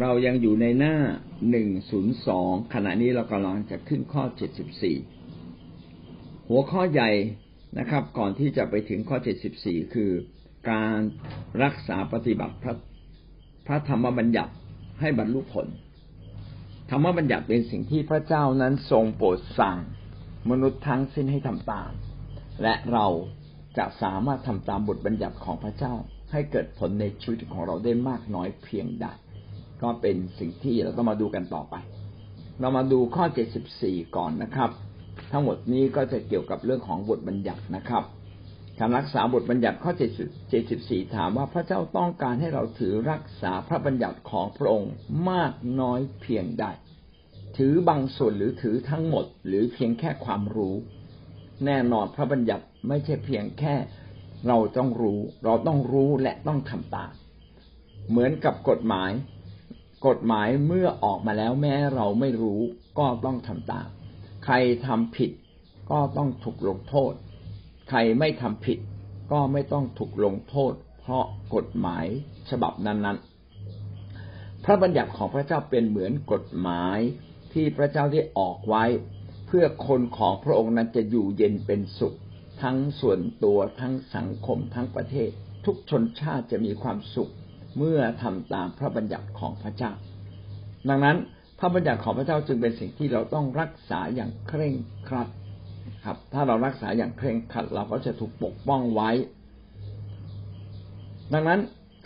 [0.00, 0.96] เรายังอยู่ในหน้า
[1.50, 4.96] หนึ่งศูนย์สองขณะนี้เรากำลังจะขึ้นข้อเจ็ดสิบสี่
[6.48, 7.10] หัวข้อใหญ่
[7.78, 10.10] นะครับ ก่อนที่จะไปถึงข้อเจ็ดสิบสี่คือ
[10.70, 10.98] การ
[11.62, 12.74] รักษาปฏิบัติพระ
[13.66, 14.52] พระธรรมบัญญัติ
[15.00, 15.66] ให้บรรลุผล
[16.90, 19.78] ธรรมบัญญัติเป็นสิ่งที่พระเจ้านั้นทรงโปรดสั่ง
[20.50, 21.90] มนุษย์ทั้งสิ้นให้ทำตาม
[22.62, 23.06] และเรา
[23.78, 25.94] จะสามารถทำตามบทบัญญัติของพระเจ้า
[26.32, 29.06] ให้เกิดผลในชีวิตของเราได้มากน้อยเพียงใด
[29.82, 31.74] ก็เป็นสิ่งที่เราต้องมาดูกันต่อไป
[32.60, 33.24] เรามาดูข้อ
[33.70, 34.70] 74ก่อนนะครับ
[35.32, 38.04] ทั้งหมดนี้ก็จะเกี่ยวกับเรื่องของบทบัญญัตินะครับ
[38.78, 39.92] การรักษาบทบัญญัติข้อ
[40.54, 44.92] 74ถามว่าพระเจ้าต้องการให้เราถือรักษาพระบัญญัติของพระองค์
[45.30, 46.64] มากน้อยเพียงใด
[47.56, 50.74] ถือบางส่วนหรือถือทั้งหมด หรือเพียงแค่ความรู้
[51.64, 53.74] แน่นอนพระบัญญัติไม่ใช่เพียงแค่
[54.48, 57.12] เราต้องรู้ เราต้องรู้และต้องทำตาม
[58.10, 59.10] เหมือนกับกฎหมาย
[60.06, 62.60] กฎหมายเมื่อออกมาแล้วแม้เราไม่รู้
[62.98, 63.88] ก็ต้องทำตาม
[64.44, 64.54] ใคร
[64.86, 65.30] ทำผิด
[65.90, 67.12] ก็ต้องถูกลงโทษ
[67.88, 68.78] ใครไม่ทำผิด
[69.32, 71.24] ก็ไม่ต้องถูกลงโทษ เพราะ
[71.54, 72.06] กฎหมาย
[72.50, 76.98] ฉบับนั้นๆ พระบัญญัติของพระเจ้าเป็นเหมือนกฎหมาย
[77.52, 78.84] ที่พระเจ้าได้ออกไว้
[79.46, 82.16] เพื่อคนของพระองค์นั้นจะอยู่เย็นเป็นสุข
[82.62, 85.30] ทั้งส่วนตัวทั้งสังคมทั้งประเทศ
[85.64, 87.32] ทุกชนชาติจะมีความสุข
[87.76, 89.92] เมื่อทำตามพระบัญญัติของพระเจ้า
[90.88, 91.16] ดังนั้น
[91.58, 94.74] พระบัญญัติของพระเจ้าจึงเป็นสิ่งที่เราต้องรักษาอย่างเคร่ง
[95.08, 95.28] ครัด
[96.04, 99.10] ครับ ถ้าเรารักษาอย่างเคร่งครัด เราก็จะถูกปกป้องไว้
[101.32, 101.60] ดังนั้น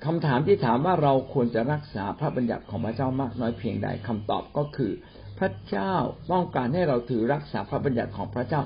[0.06, 4.92] คำถามที่ถามว่าเราควรจะรักษาพระบัญญัติของพระเจ้ามากน้อยเพียงใดคำตอบก็คือ
[5.38, 5.94] พระเจ้า
[6.32, 8.62] ต้องการให้เราถือรักษาพระบัญญัติของพระเจ้า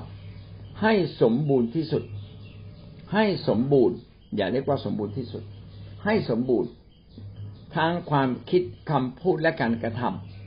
[0.81, 2.03] ให้สมบูรณ์ที่สุด
[3.13, 3.97] ให้สมบูรณ์
[4.35, 5.43] อย่าเรียกว่าสมบูรณ์ที่สุด
[6.05, 6.69] ให้สมบูรณ์
[7.75, 10.01] ทั้งความคิดคำพูดและการกระท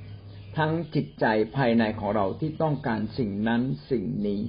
[0.06, 1.24] ำทั้งจิตใจ
[1.56, 4.40] ภายในของเราที่ต้องการสิ่งนั้นสิ่งนี้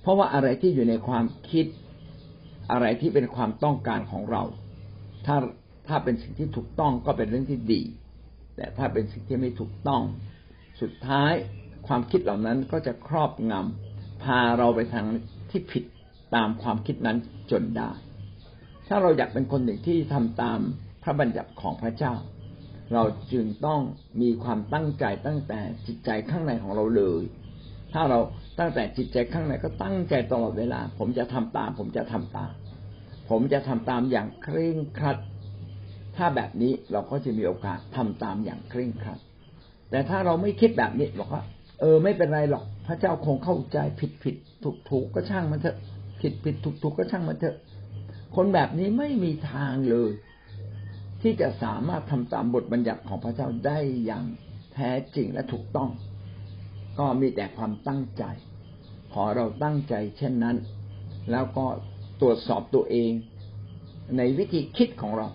[0.00, 1.66] เพราะว่าอะไรที่อยู่ในความคิด
[2.70, 4.42] อะไรที่เป็นความต้องการของเรา
[5.26, 5.36] ถ้า
[5.88, 7.82] ถ้าเป็นสิ่งที่ถูกต้องก็เป็นเรื่องที่ดี
[8.56, 10.02] แต่ถ้าเป็นสิ่งที่ไม่ถูกต้อง
[10.80, 11.32] สุดท้าย
[11.86, 15.06] ความคิดเหล่านั้นก็จะครอบงำพาเราไปทาง
[15.50, 15.84] ที่ผิด
[16.34, 17.18] ตามความคิดนั้น
[17.50, 17.90] จนได้
[18.88, 20.60] ถ้าเราอยากเป็นคนหนึ่งที่ทำตาม
[21.02, 22.14] พระบัญญัติของพระเจ้า
[22.94, 23.02] เรา
[23.32, 23.80] จึงต้อง
[24.22, 27.22] มีความตั้งใจตั้งแต่จิตใจข้างในของเราเลย
[27.92, 28.18] ถ้าเรา
[28.58, 32.50] ตั้งแต่จิตใจข้างในก็ตั้งใจตลอดเวลา ผมจะทำตาม ผมจะทำตาม
[33.30, 35.18] ผมจะทำตามอย่างเคร่งครัด
[36.16, 39.18] ถ้าแบบนี้เราก็จะมีโอกาสทำตามอย่างเคร่งครัด
[39.90, 41.42] แต่ถ้าเราไม่คิดแบบนี้บอกว่า
[41.80, 45.76] เออไม่เป็นไรหรอก พระเจ้าคงเข้าใจผิดผิดถูกถูกก็ช่างมันเถอะ
[46.20, 47.56] ผิดผิดถูกถูกก็ช่างมันเถอะ
[48.36, 50.10] คนแบบนี้ไม่มีทางเลย
[51.22, 54.24] ที่จะสามารถทำตามบทบัญญัติของพระเจ้าได้อย่าง
[54.72, 55.90] แท้จริงและถูกต้อง
[56.98, 58.24] ก็มีแต่ความตั้งใจ
[59.12, 60.56] ขอเราตั้งใจเช่นนั้น
[61.30, 61.66] แล้วก็
[62.20, 63.12] ตรวจสอบตัวเอง
[64.16, 65.28] ในวิธีคิดของเรา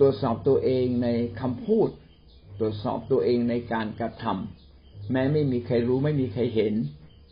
[0.00, 1.08] ตรวจสอบตัวเองใน
[1.40, 1.88] คำพูด
[2.60, 6.74] ตรวจสอบตัวเองในการกระทำแม้ไม่มีใครรู้ไม่มีใครเห็น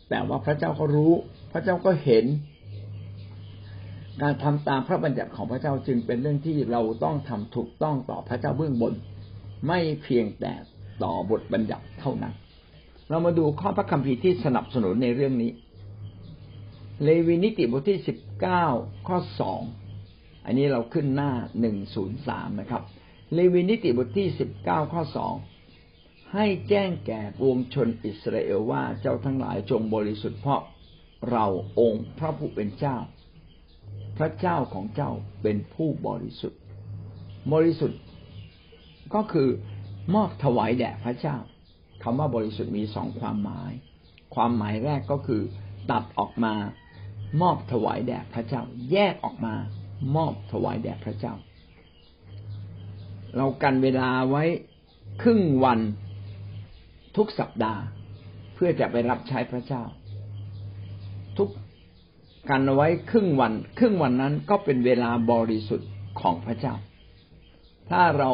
[0.09, 1.13] แต่ว่าพระเจ้าก็รู้
[1.51, 2.25] พระเจ้าก็เห็น
[4.21, 8.93] การทำตามพระบัญญัติของพระเจ้าจึงเป็นเรื่องที่เราต้องทำถูกต้องต่อพระเจ้าเบื้องบน
[9.67, 10.53] ไม่เพียงแต่
[11.03, 12.33] ต่อบทบัญญัติเท่านั้น
[13.09, 15.51] เรามาดูข้อพระคัมภีร์ที่สนับสนุนในเรื่องนี้
[17.03, 18.65] เลวีนิติบทที่สิบเก้า
[19.07, 19.61] ข้อสอง
[20.45, 22.83] อันนี้เราขึ้นหน้าหนึ่งศูนย์สามนะครับ
[23.33, 25.33] เลวีนิติบทที่สิบเก้าข้อสอง
[26.33, 30.61] ให้แจ้งแก่ปวงชนอิสราเอลว่าเจ้าทั้งหลายจงบริสุทธิ์เพราะ
[31.31, 31.45] เรา
[31.79, 32.97] องค์พระผู้เป็นเจ้า
[34.17, 35.11] พระเจ้าของเจ้า
[35.41, 36.61] เป็นผู้บริสุทธิ์
[37.53, 37.99] บริสุทธิ์
[39.13, 39.49] ก็คือ
[40.15, 41.37] มอบถวายแด่พระเจ้า
[42.03, 43.71] คำว่าบริสุทธิ์มีสองความหมาย
[44.35, 45.41] ความหมายแรกก็คือ
[45.91, 46.53] ตัดออกมา
[47.41, 48.61] มอบถวายแด่พระเจ้า
[48.91, 49.55] แยกออกมา
[50.15, 51.33] มอบถวายแด่พระเจ้า
[53.35, 54.43] เรากันเวลาไว้
[55.21, 55.79] ครึ่งวัน
[57.17, 57.81] ทุกสัปดาห์
[58.53, 59.83] เพื่อจะไปรับใช้พระเจ้า
[61.37, 61.49] ทุก
[62.49, 65.89] กันไว้ครึ่งวัน ครึ่งวันนั้นก็เป็นเวลาบริสุทธิ์
[66.21, 66.75] ของพระเจ้า
[67.89, 68.31] ถ้าเรา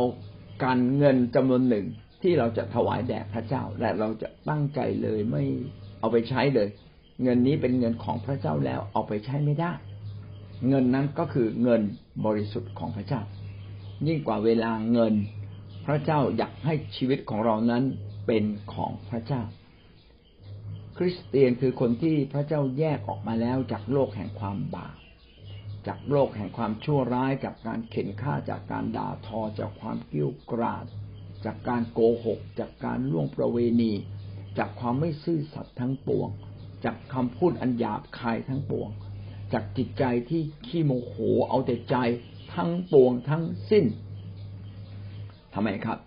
[0.64, 1.86] การเงินจำนวนหนึ่ง
[2.22, 5.44] ที่เราจะถวายแด่พระเจ้า และเราจะตั้งใจเลยไม่
[6.00, 6.68] เอาไปใช้เลย
[7.24, 9.72] เงินนี้เป็นเงินของพระเจ้าแล้วเอาไปใช้ไม่ได้
[10.68, 11.82] เงินนั้นก็คือเงิน
[12.26, 13.22] บริสุทธิ์ของพระเจ้า
[14.08, 15.14] ยิ่งกว่าเวลาเงิน
[15.86, 17.84] พระเจ้าอยากให้ชีวิตของเรานั้น
[18.28, 18.44] เป็น
[18.74, 19.42] ของพระเจ้า
[20.98, 24.98] คริสเตียนคือคนที่พระเจ้าแยกออกมาแล้วจากโลกแห่งความบาป
[25.88, 30.86] จากโลกแห่งความชั่วร้ายจากการเข็นฆ่าจากการด่าทอจากความกิ้วกราด
[31.46, 33.94] จากการโกหก จากการล่วงประเวณี
[34.58, 36.30] จากความไม่ซื่อสัตย์ทั้งปวง
[36.86, 38.90] จากคำพูดอันหยาบคายทั้งปวง
[39.54, 41.16] จากจิตใจที่ขี้โมโห
[41.50, 41.96] เอาแต่ใจ
[42.54, 43.86] ทั้งปวงทั้งสิ้น
[45.54, 45.98] ทำไมครับ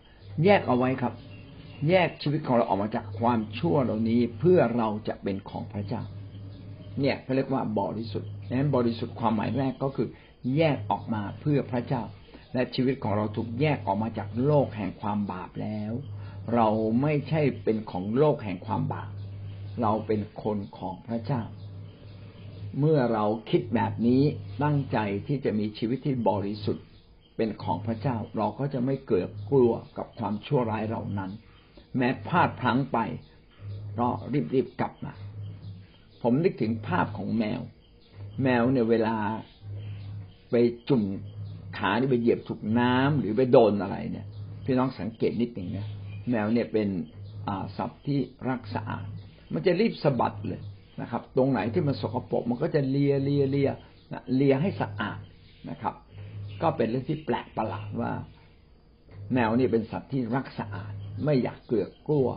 [0.44, 1.12] แยกเอาไว้ครับ
[1.88, 6.02] แยกชีวิตของเราออกมาจากความชั่วเหล่านี้เพื่อเราจะเป็นของพระเจ้า
[7.00, 10.08] เนี่ยเขาเรียกว่าบริสุทธิ์นั้นบริสุทธิ์ความหมายแรกก็คือ
[10.56, 12.02] แยกออกมาเพื่อพระเจ้า
[12.52, 15.92] และชีวิตของเราถูกแยกออกมาจากโลกแห่งความบาปแล้ว
[16.54, 16.68] เรา
[17.02, 19.10] ไม่ใช่เป็นของโลกแห่งความบาป
[19.82, 21.42] เราเป็นคนของพระเจ้า
[22.78, 24.22] เมื่อเราคิดแบบนี้
[24.62, 26.84] ตั้งใจที่จะมีชีวิตที่บริสุทธิ์
[27.36, 31.30] เป็นของพระเจ้า เราก็จะไม่เกิดกลัวกับความชั่วร้ายเหล่านั้น
[31.98, 32.98] แม้พลาดพลั้งไป
[33.98, 34.08] ก็
[34.54, 35.12] รีบๆกลับมา
[36.22, 37.60] ผมนึกถึงภาพของแมว
[38.42, 39.16] แมวเนี่ยเวลา
[40.50, 40.54] ไป
[40.88, 41.02] จุ่ม
[41.78, 44.26] ขาที่ไปเหยียบถูกน้ำหรือไปโดนอะไรเนี่ย
[44.64, 45.86] พี่น้องสังเกตนิดหนึ่งนะ
[46.30, 46.88] แมวเนี่ยเป็น
[47.76, 49.06] สัตว์ที่รักสะอาด
[49.52, 50.60] มันจะรีบสะบัดเลย
[51.00, 53.70] นะครับ ตรงไหนที่มันสกปรกมันก็จะเลียเลียเลีย
[54.34, 55.18] เลียให้สะอาด
[55.70, 55.94] นะครับ
[56.62, 58.12] ก็เป็นเรื่องที่แปลกประหลาดว่า
[59.32, 60.92] แมวนี่เป็นสัตว์ที่รักสะอาด
[61.24, 62.28] ไม่อยากเกลือกกลัว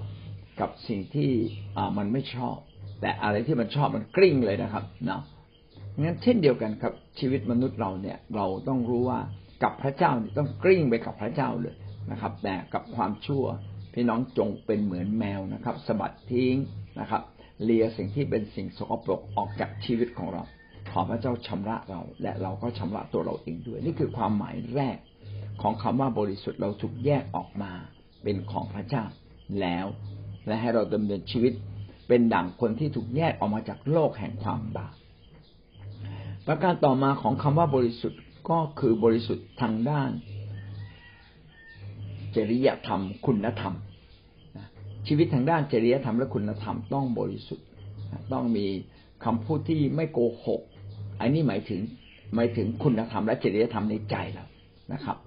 [0.59, 1.31] กับสิ่งที่
[1.77, 2.57] อ่ามันไม่ชอบ
[3.01, 5.21] แต่อะไรที่มันชอบมันกริ้งเลยนะครับเนาะ
[6.01, 9.19] งั้นเช่นเดียวกันครับ ชีวิตมนุษย์เราเนี่ย เราต้องรู้ว่า
[9.63, 11.75] กับพระเจ้าต้องกริ้งไปกับพระเจ้าเลย
[12.11, 13.45] นะครับ แต่กับความชั่ว
[13.93, 16.55] พี่น้องจงเป็นเหมือนแมวนะครับสะบัดทิ้ง
[16.99, 17.21] นะครับ
[17.63, 20.43] เลียสิ่งที่เป็นสิ่งสกปรกออกจากชีวิตของเรา
[20.91, 24.97] ขอพระเจ้าชำระเรา และเราก็ชำระตัวเราเองด้วย นี่คือความหมายแรก
[25.61, 27.71] ของคำว่าบริสุทธิ์เราถูกแยกออกมา
[28.23, 29.03] เป็นของพระเจ้า
[29.61, 29.85] แล้ว
[30.45, 31.53] และให้เราดำเนินชีวิต
[32.07, 34.93] เป็นดั่งคนที่ถูกแยกออกมาจากโลกแห่งความบาป
[36.47, 40.11] ประการต่อมาของคำว่าบริสุทธิ์ก็คือบริสุทธิ์ทางด้าน
[42.35, 43.73] จริยธรรม คุณธรรม
[45.07, 47.65] ชีวิตทางด้านจริยธรรมและคุณธรรมต้องบริสุทธิ์
[48.33, 48.67] ต้องมี
[49.25, 50.61] คำพูดที่ไม่โกหก
[51.19, 51.81] อันนี้หมายถึง
[52.35, 54.45] หมายถึงคุณธรรมและจริยธรรมในใจเรา
[54.93, 55.17] นะครับ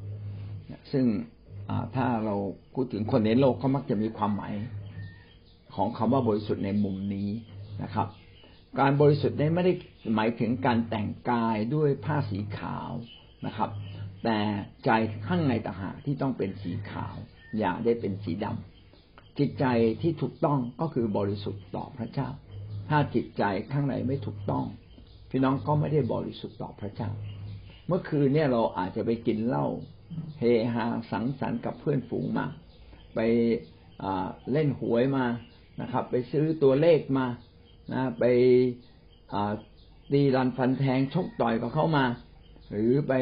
[0.92, 1.06] ซึ่ง
[1.96, 2.36] ถ้าเรา
[2.74, 4.54] พูดถึงคนในโลกเขามักจะมีความหมาย
[5.74, 7.28] ของคำว่าบริสุทธิ์ในมุมนี้
[7.82, 8.08] นะครับ
[8.80, 9.72] การบริสุทธิ์นี้ไม่ได้
[10.14, 12.90] หมายถึงการแต่งกายด้วยผ้าสีขาว
[13.46, 13.70] นะครับ
[14.24, 14.38] แต่
[14.84, 14.90] ใจ
[15.26, 17.14] ข้างในต่างหากที่ต้องเป็นสีขาว
[17.58, 19.64] อย่าได้เป็นสีดำจิตใจ
[20.02, 22.28] ที่ถูกต้องก็คือบริสุทธิ์ต่อพระเจ้า
[22.88, 23.42] ถ้าจิตใจ
[23.72, 24.64] ข้างในไม่ถูกต้อง
[25.30, 27.10] พี่น้องก็ไม่ได้บริสุทธิ์ต่อพระเจ้า
[27.86, 29.66] เมื่อคืนเนี่ยเราอาจจะไปกินเหล้า
[30.38, 30.44] เฮ
[30.74, 32.46] ฮาสังสรรค์กับเพื่อนฝูงมา
[33.14, 33.20] ไป
[34.52, 35.26] เล่นหวยมา
[35.80, 37.26] นะครับ ไปซื้อตัวเลขมา
[37.92, 38.24] นะไป
[40.12, 42.04] ตีรันฟันแทงชกต่อยกับเขามา
[42.70, 43.12] หรือไป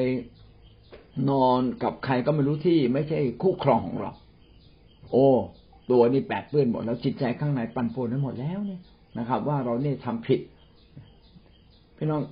[1.31, 4.12] นอนกับใครก็ไม่รู้ที่ไม่ใช่คู่ครองของเรา
[5.10, 5.26] โอ้
[5.90, 8.81] ตัวนี้แปดเปื้อนหมดแล้วจิตใจข้างในปั่นป่วนทั้งหมดแล้วเนี่ย
[9.19, 10.40] นะครับ ว่าเราเนี่ยทำผิด
[11.96, 12.22] พี่น้อง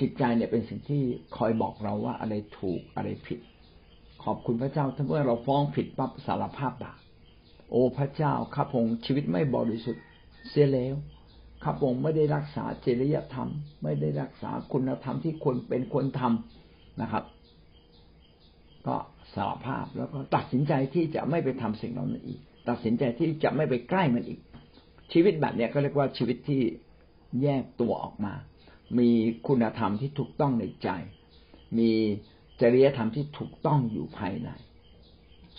[0.00, 1.02] จิตใจเนี่ยเป็นสิ่งที่
[1.36, 3.38] คอยบอกเราว่าอะไรถูกอะไรผิด
[4.24, 6.98] ขอบคุณพระเจ้าถ้าเมื่อเราฟ้องผิดปั๊บสารภาพบาป
[7.70, 10.04] โอ้พระเจ้าข้าพงชีวิตไม่บริสุทธิ์
[10.50, 10.94] เสียแล้ว
[11.64, 13.48] ข้าพงไม่ได้รักษาจริยธรรม
[13.82, 17.24] ไม่ได้รักษาคุณธรรมที่ควรเป็นควรทำนะครับ
[18.86, 18.96] ก็
[19.34, 24.40] สารภาพแล้วก็ตัดสินใจที่จะไม่ไปทำสิ่งเหล่านั้นอีก ตัดสินใจที่จะไม่ไปใกล้มันอีก
[25.12, 26.62] ชีวิตแบบนี้ก็เรียกว่าชีวิตที่
[27.42, 28.34] แยกตัวออกมา
[28.98, 29.08] มี
[29.48, 30.88] คุณธรรมที่ถูกต้องในใจ
[31.78, 31.92] มี
[32.60, 34.48] จริยธรรมที่ถูกต้องอยู่ภายใน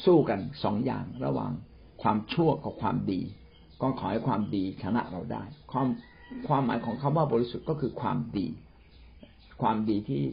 [0.06, 1.52] สู้กันสองอย่างระหว่าง
[2.02, 3.22] ความชั่วกับความดี
[3.82, 5.88] ก็ขอให้ความดีชนะเราได้ ความ
[6.48, 8.48] ความหมายของคำว่าบริสุทธิ์ก็คือความดี
[9.62, 10.24] ความดีที่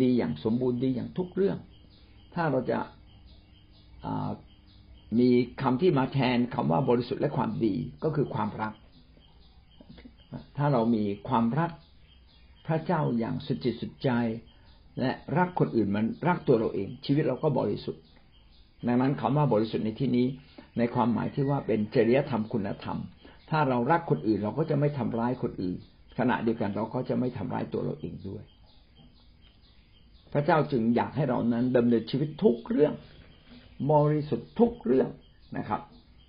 [0.00, 1.58] ดีอย่างสมบูรณ์ดีอย่างทุกเรื่อง
[2.34, 2.78] ถ้าเราจะ
[5.18, 5.28] มี
[5.62, 8.72] คำที่มาแทนคำว่าบริสุทธิ์และความดีก็คือความรัก
[10.56, 11.70] ถ้าเรามีความรัก
[12.66, 14.10] พระเจ้าอย่างสุดจิตสุดใจ
[15.00, 18.02] และรักคนอื่นมันรักตัวเราเอง ชีวิตเราก็บริสุทธิ์
[18.86, 20.26] ดังนั้นคำว่าบริสุทธิ์ในที่นี้
[20.78, 22.98] ในความหมายที่ว่าเป็นจริยธรรมคุณธรรม
[23.50, 25.76] ถ้าเรารักคนอื่นเราก็จะไม่ทำร้ายคนอื่น
[26.18, 28.42] ขณะเดียวกันเราก็จะไม่ทำร้ายตัวเราเองด้วย
[30.32, 32.94] พระเจ้าจึงอยากให้เรานั้นดำเนินชีวิตทุกเรื่อง
[33.92, 35.08] บริสุทธิ์ทุกเรื่อง
[35.58, 35.80] นะครับ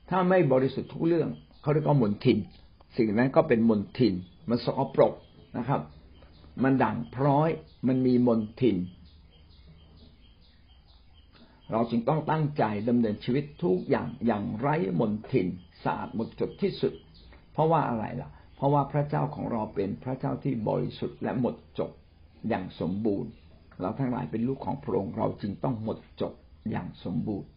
[0.09, 1.29] ถ้าไม่บริสุทธิ์ทุกเรื่อง
[1.61, 2.37] เขาเรียกว่ามนทิน
[2.97, 4.13] สิ่งนั้นก็เป็นมนทิน
[4.49, 5.13] มันสกปรก
[5.57, 5.81] นะครับ
[6.63, 7.49] มันด่างพร้อย
[7.87, 8.77] มันมีมนทิน
[11.71, 15.47] เราจึงต้องตั้งใจดำเนินชีวิตทุกอย่างอย่างไร้มนทิน
[15.83, 16.93] สะอาดหมดจดที่สุด
[17.53, 21.91] เพราะว่าอะไรล่ะ เพราะว่าพระเจ้าของเราเป็นพระเจ้าที่บริสุทธิ์และหมดจด
[22.49, 23.31] อย่างสมบูรณ์
[23.81, 26.33] เราทั้งหลายเป็นลูกของพระองค์เราจึงต้องหมดจด
[26.71, 27.49] อย่างสมบูรณ์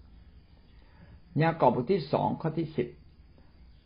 [1.43, 2.89] ยากอบบทที่สองข้อที่สิบ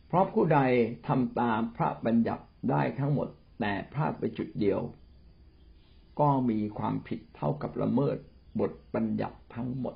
[0.07, 0.59] เพราะผู้ใด
[1.07, 3.27] ทำตามพระบัญญัติได้ทั้งหมด
[3.59, 4.79] แต่พลาดไปจุดเดียว
[6.19, 8.17] ก็มีความผิดเท่ากับละเมิด
[8.59, 9.95] บทบัญญัติทั้งหมด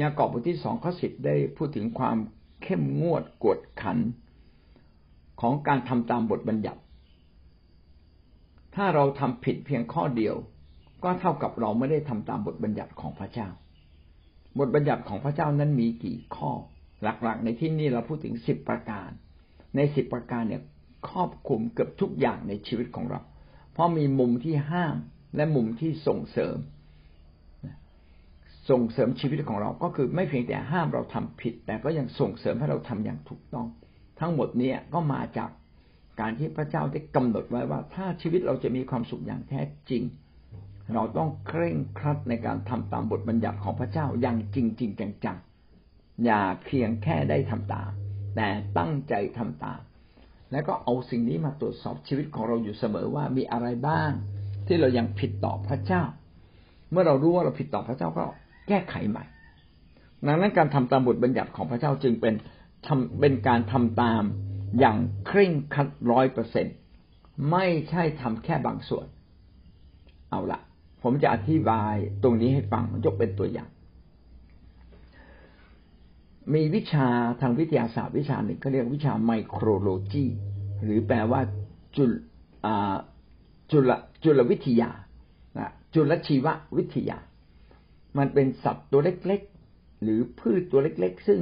[0.00, 2.16] ยากอบบทที่สองข้อสิบได้พูดถึงความ
[2.62, 3.98] เข้มงวดกวดขัน
[5.40, 6.80] ของการทำตามบทบัญญัติ
[8.74, 10.34] ถ้าเราทำผิดเพียงข้อเดียว
[11.04, 13.48] ก็เท่ากับเราไม่ได้ทำตามบทบัญญัติของพระเจ้า
[14.58, 16.50] บทบัญญัติของพระเจ้านั้นมีกี่ข้อ
[17.02, 19.10] หลักๆ ในที่นี้เราพูดถึงสิบประการ
[19.76, 20.62] ในสิบประการเนี่ย
[21.08, 23.20] ครอบคลุมเกือบทุกอย่างในชีวิตของเรา
[23.72, 24.96] เพราะมีมุมที่ห้าม
[25.36, 26.56] และมุมที่ส่งเสริม
[28.70, 33.66] ส่งเสริมชีวิตของเราก็คือไม่เพียงแต่ห้ามเราทำผิด แต่ก็ยังส่งเสริมให้เราทำอย่างถูกต้อง
[34.20, 35.50] ทั้งหมดนี้ก็มาจาก
[36.20, 39.60] การที่พระเจ้าได้กำหนดไว้ว่า ถ้าชีวิตเราจะมีความสุขอย่างแท้
[39.90, 40.02] จริง
[40.94, 44.90] เราต้องเคร่งครัดในการทำตามบทบัญญัติของพระเจ้าอย่างจริงจริง
[45.24, 47.90] จังๆอย่าเพียงแค่ได้ทำตาม
[48.36, 48.48] แต่
[48.78, 49.80] ตั้งใจทำตาม
[50.52, 54.10] แล้วก็เอาสิ่งนี้มาตรวจสอบชีวิตของเราอยู่เสมอว่ามีอะไรบ้าง
[54.66, 56.02] ที่เรายังผิดต่อพระเจ้า
[56.90, 58.24] เมื่อเรารู้ว่าเราผิดต่อพระเจ้าก็
[58.68, 59.24] แก้ไขใหม่
[60.26, 62.34] ดังนั้นการทำตามบทบัญญัติของพระเจ้าจึงเป็น
[62.86, 64.22] ทำเป็นการทำตาม
[64.78, 66.66] อย่างเคร่งครัดร้อยเปอร์เซ็น
[67.50, 69.06] ไม่ใช่ทำแค่บางส่วน
[70.30, 70.60] เอาละ
[71.02, 73.68] ผมจะอธิบายตรงนี้ให้ฟังยกเป็นตัวอย่าง
[76.54, 77.06] มีวิชา
[77.40, 80.24] ทางวิทยาศาสตร์วิชาหนึ่งเขาเรียกวิชาไมโครโลจี
[80.84, 81.40] หรือแปลว่า
[81.96, 82.10] จุล
[83.70, 83.90] จุล
[84.22, 84.90] จุลวิทยา
[85.94, 86.46] จุลชีว
[86.76, 87.18] วิทยา
[88.18, 91.40] มันเป็นสัตว์ตัวเล็กๆ หรือพืชตัวเล็กๆ ซึ่ง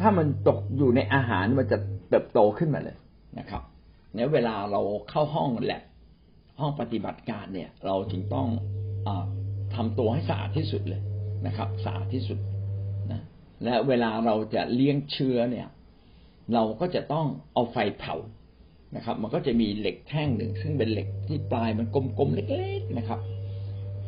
[0.00, 2.96] ถ้ามันตกอยู่ในอาหารมันจะเติบโตขึ้นมาเลย
[3.38, 3.62] นะครับ
[4.14, 5.82] เนี่ยเวลาเราเข้าห้องแลบ
[6.60, 8.48] ห้องปฏิบัติการเนี่ย เราจึงต้อง
[9.06, 9.08] อ
[9.74, 11.02] ทำตัวให้สะอาดที่สุดเลย
[11.46, 12.38] นะครับสะอาดที่สุด
[13.64, 15.68] และเวลาเราจะเลี้ยงเชื้อเนี่ย
[16.54, 18.16] เราก็จะต้องเอาไฟเผา
[18.96, 22.44] นะครับ มันก็จะมีเหล็กแท่งหนึ่ง ซึ่งเป็นเหล็กที่ปลายมันกลมๆเล็
[22.78, 23.20] กๆนะครับ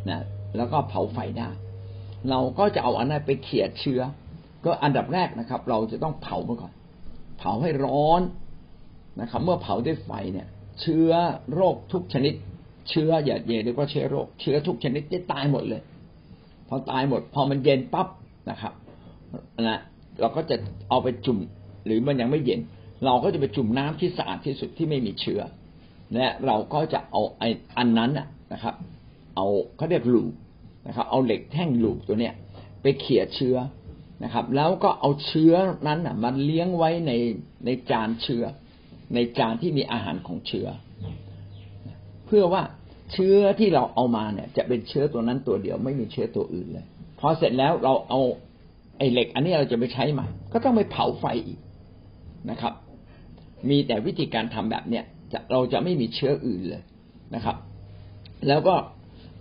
[0.08, 0.24] นะ
[0.56, 1.48] แล้วก็เผาไฟได้
[2.30, 4.00] เราก็จะเอาอันนั้นไปเขี่ยเชื้อ
[4.64, 6.72] ก็อันดับแรกนะครับ เราจะต้องเผามันก่อน
[7.38, 8.22] เผาให้ร้อน
[9.20, 10.48] นะครับ เมื่อเผาด้วยไฟเนี่ย
[10.80, 11.10] เชื้อ
[11.54, 12.34] โรคทุกชนิด
[12.90, 15.82] เชื้ออย่าเย็นเรียกว่าเชื้อโรค เชื้อทุกชนิดจะตายหมดเลย
[16.68, 18.08] พอตายหมด พอมันเย็นปั๊บ
[18.50, 18.72] นะครับ
[19.68, 19.80] นะ
[20.20, 20.56] เราก็จะ
[20.88, 21.38] เอาไปจุ่ม
[21.86, 22.60] หรือมันยังไม่เย็น
[23.04, 25.40] เราก็จะไปจุ่มน้ำที่สะอาดที่สุดที่ไม่มีเชื้อ
[26.14, 28.10] และเราก็จะเอาไอ้อันนั้น
[28.52, 28.74] นะครับ
[29.36, 30.32] เอาเขาเรียกหลูป
[30.86, 32.34] นะครับ เอาเหล็กแท่งหลูปตัวเนี้ย
[32.82, 33.56] ไปเขี่ยเชื้อ
[34.24, 35.52] นะครับ แล้วก็เอาเชื้อ
[35.86, 37.12] นั้นอะมันเลี้ยงไว้ใน
[37.64, 38.44] ในจานเชื้อ
[39.14, 40.68] ในจานที่มีอาหารของเชื้อ
[42.26, 42.62] เพื่อว่า
[43.12, 46.86] เชื้อที่เราเอามาเนี่ย จะเป็นเชื้อตัวนั้นตัวเดียวไม่มีเชื้อตัวอื่นเลย
[47.20, 48.20] พอเสร็จแล้วเราเอา
[48.98, 51.58] ไอ้เหล็ก อันนี้เราจะไปใช้ใหม่ก็ต้องไปเผาไฟอีก
[52.50, 52.72] นะครับ
[53.68, 56.82] มีแต่วิธีการทำแบบเนี้ยจะเราจะไม่มีเชื้ออื่นเลย
[57.34, 57.56] นะครับ
[58.48, 58.74] แล้วก็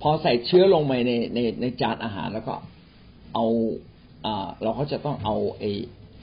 [0.01, 2.55] พอใส่เชื้อลงไปในในในจานอาหารแล้วก็
[3.33, 3.45] เอา
[4.25, 5.71] อ่าเราก็จะต้องเอาไอ้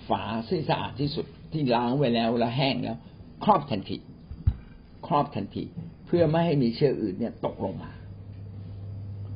[0.08, 2.98] ฝาซึ่งสะอาดที่สุดที่ล้างไว้แล้วแล้วแห้งแล้ว
[3.44, 3.98] ครอบทันที
[5.06, 5.64] ครอบทันที
[6.06, 7.90] เพื่อไม่ให้มีเชื้ออื่นเนี่ยตกลงมา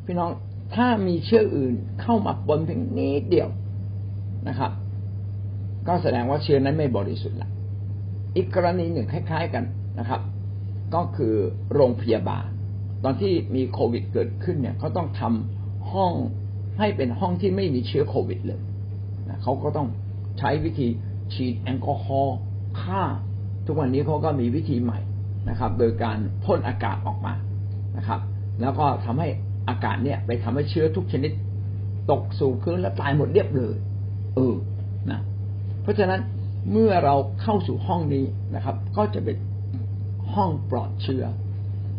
[0.05, 0.31] พี่น้อง
[0.75, 3.49] ถ้ามีเชื้ออื่นเข้ามาปนเพียงนิดเดียว
[4.49, 4.73] นะครับ
[5.89, 7.51] ก็แสดงว่าเชื้อนั้นไม่บริสุทธิ์ละ
[8.37, 9.65] อีกกรณีหนึ่งคล้าย ๆกัน
[9.99, 10.21] นะครับ
[10.95, 11.35] ก็คือ
[11.75, 12.47] โรงพยาบาล
[13.05, 16.13] ตอนที่มีโควิดเกิดขึ้นเนี่ยเขาต้องทำห้อง
[16.79, 18.61] ให้เป็นห้องที่ไม่มีเชื้อโควิดเลย
[19.29, 19.89] นะเขาก็ต้อง
[20.39, 20.89] ใช้วิธี
[21.35, 22.37] ฉีดแอลกอฮอล์
[22.81, 23.03] ฆ่า
[23.67, 25.01] ทุกวันนี้เขาก็มีวิธีใหม่
[25.49, 27.35] นะครับ โดยการพ่นอากาศออกมา
[27.97, 28.21] นะครับ
[28.61, 29.29] แล้วก็ทำให้
[29.69, 31.33] อากาศเนี่ยไปทำให้เชื้อทุกชนิด
[32.11, 33.75] ตกสู่พื้นและตายหมดเรียบเลย
[34.39, 34.57] เออ
[35.11, 35.21] นะ
[35.83, 36.21] เพราะฉะนั้น
[36.73, 39.37] เมื่อเราเข้าสู่ห้องนี้นะครับ ก็จะเป็น
[40.35, 41.25] ห้องปลอดเชื้อ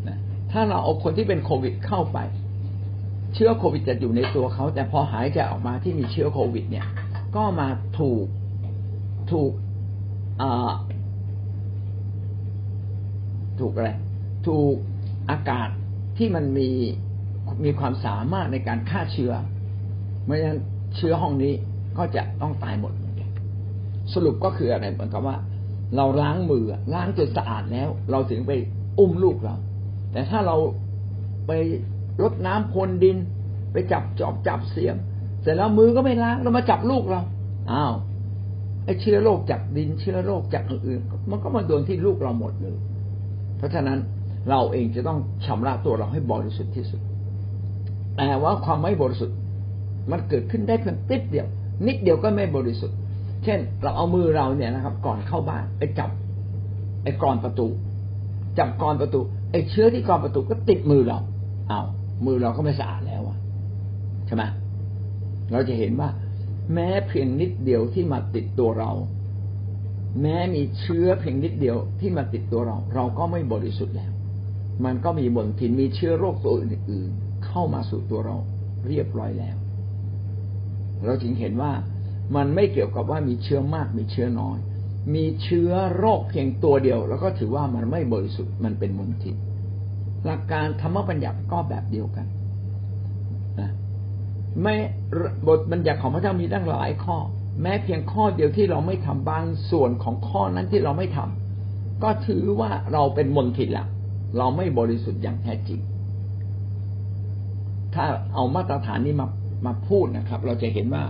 [0.07, 0.17] นะ
[0.51, 2.19] ถ้าเราเอาคนที่เป็นโควิดเข้าไป
[3.35, 6.85] เชื้อโควิดจะอยู่ในตัวเขา แต่พอหายใจออกมาที่มีเชื้อโควิด เนี่ย
[7.35, 7.67] ก็มา
[7.99, 8.25] ถูก
[9.31, 9.51] ถูก
[13.59, 13.91] ถูกอะไร
[14.47, 14.75] ถูก
[15.31, 15.69] อากาศ
[16.17, 16.69] ที่มันมี
[17.63, 19.31] มีความสามารถในการฆ่าเชื้อ
[20.25, 20.59] ไม่งั้น
[20.97, 21.53] เชื้อห้องนี้
[21.99, 22.93] ก็จะต้องตายหมด
[24.13, 25.35] สรุปก็คืออะไรเหมือนกับว่า
[25.95, 28.51] เราล้างมือล้างจนสะอาดแล้ว เราถึงไป
[28.99, 29.55] อุ้มลูกเรา
[30.11, 30.57] แต่ถ้าเรา
[31.47, 31.51] ไป
[32.21, 33.17] รดน้ำพรนดิน
[33.71, 34.95] ไปจับจอบจับเสียม
[35.41, 37.21] เสร็จแล้วมือก็ไม่ล้างเรามาจับลูกเรา
[37.71, 37.93] อ้าว
[38.85, 42.77] ไอ้เชื้อโรคจากดินเชื้อโรคจากอื่นๆมันก็มาโดนที่ลูกเราหมดเลย
[43.57, 43.99] เพราะฉะนั้น
[44.49, 47.01] เราเองจะต้องชำระตัวเราให้บริสุทธิ์ที่สุด
[48.17, 49.37] แต่ว่าความไม่บริสุทธิ์
[50.11, 51.47] มันเกิดขึ้นได้เพียงนิดเดียว
[51.87, 52.97] นิดเดียวก็ไม่บริสุทธิ์
[53.43, 56.09] เช่น เราเอามือเราเนี่ยนะครับ ก่อนเข้าบ้านไปจับ
[57.03, 57.67] ไอ้กรอนประตู
[58.59, 59.19] จับกรอนประตู
[59.51, 61.19] ไอ้เชื้อที่กรอนประตูก็ติดมือเรา
[61.69, 61.81] เอา
[62.25, 63.37] มือเราก็ไม่สะอาดแล้วอะ
[64.25, 64.43] ใช่ไหม
[65.51, 66.09] เราจะเห็นว่า
[66.73, 68.91] แม้เพียงนิดเดียวที่มาติดตัวเรา
[70.21, 74.11] แม้มีเชื้อเพียงนิดเดียวที่มาติดตัวเรา เราก็ไม่บริสุทธิ์แล้ว
[74.85, 78.35] มันก็มีบนทินมีเชื้อโรคตัวอื่นๆเข้ามาสู่ตัวเรา
[78.87, 79.57] เรียบร้อยแล้ว
[81.05, 81.71] เราจึงเห็นว่า
[82.35, 84.57] มันไม่เกี่ยวกับว่ามีเชื้อมากมีเชื้อน้อย
[85.15, 89.35] มีเชื้อโรคเพียงตัวเดียว แล้วก็ถือว่ามันไม่บริสุทธิ์มันเป็นมลทิน
[90.25, 92.25] หลักการธรรมบัญญัติก็แบบเดียวกัน
[93.59, 93.71] นะ
[94.61, 94.75] ไม่
[95.47, 97.17] บทบัญญัติของพระเจ้ามีตั้งหลายข้อ
[97.61, 103.85] แม้เพียงข้อเดียวที่เราไม่ทำบางส่วนของข้อนั้นที่เราไม่ทำก็ถือว่าเราเป็นมลทินละ
[104.37, 105.79] เราไม่บริสุทธิ์อย่างแท้จริง
[107.95, 109.27] ถ้าเอามาตรฐานนี้มา
[109.65, 111.03] มาพูดนะครับ เราจะเห็นว่า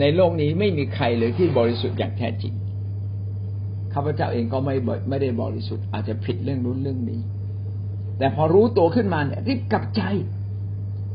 [0.00, 2.54] ในโลกนี้ไม่มีใครเลยที่บริสุทธิ์อย่างแท้จริง
[3.94, 4.74] ข้าพเจ้าเองก็ไม่
[5.08, 7.20] ไม่ได้บริสุทธิ์อาจจะผิดเรื่องนู้นเรื่องนี้
[8.18, 10.02] แต่พอรู้ตัวขึ้นมาเนี่ยรีบกลับใจ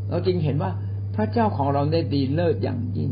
[0.10, 0.72] เราจึงเห็นว่า
[1.15, 3.12] พระเจ้าของเราได้ดีเลิศอย่างยิ่ง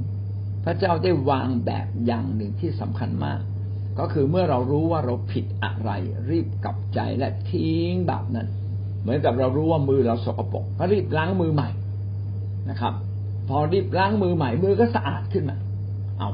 [0.65, 3.39] พระเจ้าได้วางแบบอย่างหนึ่งที่สำคัญมาก
[3.99, 5.91] ก็คือเมื่อเรารู้ว่าเราผิดอะไร
[6.29, 8.47] รีบกลับใจและทิ้งบาปนั้น
[9.01, 11.69] เหมือนกับเรารู้ว่ามือเราสกปรกก็รีบล้างมือใหม่
[12.69, 12.93] นะครับ
[13.51, 15.57] พอรีบล้างมือใหม่มือก็สะอาดขึ้นมา
[16.17, 16.29] เอา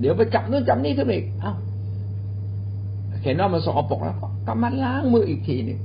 [0.00, 1.52] เดี๋ยวไปจับนู่นจับนี่ทุกอีก เอา
[3.24, 5.80] เห็นว่ามันสกปรกแล้วก็มาล้างมืออีกทีหนึ่ง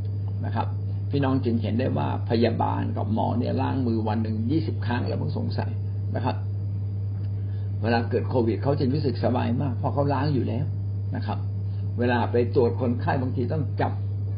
[0.46, 0.68] นะครับ
[1.12, 5.72] พี่น้องจึงเห็นได้ว่าพยาบาลกับหมอเนี่ยล้างมือวันหนึ่งยี่สิบครั้งแล้วมึงสงสัย
[6.16, 6.36] นะครับ
[7.82, 10.66] เวลาเกิดโควิดเขาจะรู้สึกสบายมากเพราะเขาล้างอยู่แล้ว
[11.16, 11.38] นะครับ
[12.00, 13.94] เวลาไปตรวจคนไข้บางทีต้องจับ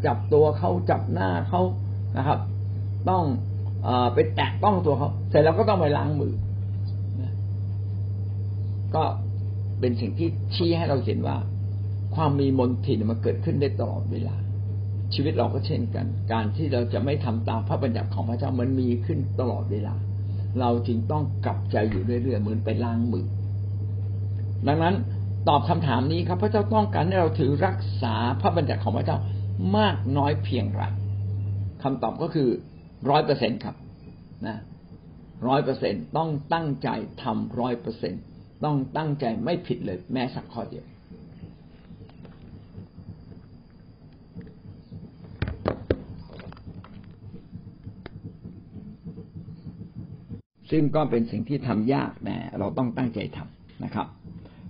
[0.05, 1.61] จับตัวเขาจับหน้าเขา
[2.17, 2.39] นะครับ
[3.09, 3.23] ต้อง
[4.13, 6.33] ไปแตะต้องตัวเขาเสร็จแล้วก็ต้องไปล้างมือ
[8.95, 9.03] ก็
[9.79, 11.37] เป็นสิ่งที่ชี้ให้เราเห็นว่า
[12.15, 14.35] ความมีมนทินมันเกิดขึ้นได้ตลอดเวลา
[15.13, 19.95] ชีวิตเราก็เช่นกัน การที่เราจะไม่ทำตามพระบัญญัติของพระเจ้ามันมีขึ้นตลอดเวลา
[20.59, 23.25] เราจึงต้องกลับใจอยู่เรื่อยๆเหมือนไปล้างมือ
[24.67, 24.95] ดังนั้น
[25.49, 29.17] ตอบคำถามนี้ครับ พระเจ้าต้องการให้เราถือรักษาพระบัญญัติของพระเจ้า
[29.77, 30.83] มากน้อยเพียงไร
[31.83, 32.49] คำตอบก็คือ
[33.09, 33.75] ร้อยเปอร์เซ็นครับ
[34.47, 34.57] นะ
[35.47, 36.89] ร้อยเปอร์เซ็นต้องตั้งใจ
[37.23, 38.13] ทำร้อยเปอร์เซ็น
[38.65, 40.85] ต้องตั้งใจไม่ผิดเลย แม้สักข้อเดียว
[50.71, 54.07] ซึ่งก็เป็นสิ่งที่ทำยากแต่เราต้องตั้งใจทำนะครับ